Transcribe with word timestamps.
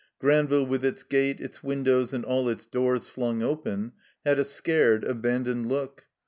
Granville 0.17 0.65
with 0.65 0.83
its 0.83 1.03
gate, 1.03 1.39
its 1.39 1.61
windows, 1.61 2.11
and 2.11 2.25
all 2.25 2.49
its 2.49 2.65
doors 2.65 3.05
flung 3.07 3.43
open, 3.43 3.91
had 4.25 4.39
a 4.39 4.45
scared, 4.45 5.03
abandoned 5.03 5.67
look. 5.67 6.07